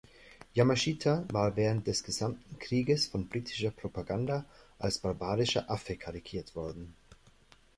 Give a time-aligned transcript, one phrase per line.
[0.55, 4.45] Yamashita war während des gesamten Krieges von britischer Propaganda
[4.79, 6.95] als „barbarischer Affe“ karikiert worden.